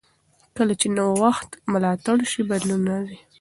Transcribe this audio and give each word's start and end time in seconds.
کله 0.57 0.73
چې 0.81 0.87
نوښت 0.97 1.49
ملاتړ 1.71 2.17
شي، 2.31 2.41
بدلون 2.49 2.81
راځي. 2.91 3.17